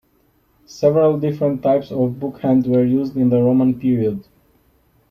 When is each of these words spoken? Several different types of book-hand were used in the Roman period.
Several 0.65 1.19
different 1.19 1.61
types 1.61 1.91
of 1.91 2.19
book-hand 2.19 2.65
were 2.65 2.83
used 2.83 3.15
in 3.15 3.29
the 3.29 3.39
Roman 3.39 3.79
period. 3.79 4.23